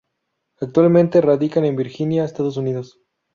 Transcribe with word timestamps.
Actualmente 0.59 1.21
radica 1.21 1.59
en 1.63 1.75
Virginia, 1.75 2.23
Estados 2.25 2.57
Unidos. 2.57 2.99